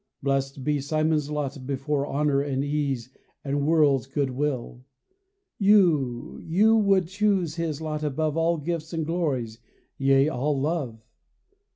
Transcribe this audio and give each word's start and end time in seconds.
Blessed 0.23 0.63
be 0.63 0.81
Simon's 0.81 1.29
lot 1.29 1.67
before 1.67 2.07
Honour 2.07 2.41
and 2.41 2.63
ease 2.63 3.11
and 3.43 3.67
world's 3.67 4.07
good 4.07 4.31
will: 4.31 4.83
You, 5.59 6.41
you 6.43 6.75
would 6.75 7.05
choose 7.07 7.53
his 7.57 7.81
lot 7.81 8.03
above 8.03 8.35
All 8.35 8.57
gifts 8.57 8.93
and 8.93 9.05
glories, 9.05 9.59
yea, 9.99 10.27
all 10.27 10.59
love 10.59 11.03